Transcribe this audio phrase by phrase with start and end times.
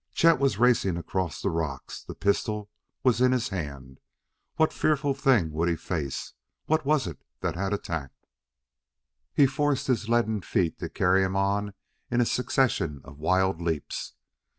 [0.15, 2.71] Chet was racing across the rocks; the pistol
[3.03, 3.99] was in his hand.
[4.55, 6.33] What fearful thing would he face?
[6.65, 8.25] What was it that had attacked?
[9.31, 11.75] He forced his leaden feet to carry him on
[12.09, 14.13] in a succession of wild leaps.